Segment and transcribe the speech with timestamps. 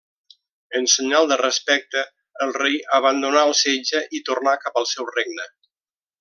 [0.77, 2.03] En senyal de respecte,
[2.45, 5.49] el rei abandonà el setge i tornà cap al seu regne.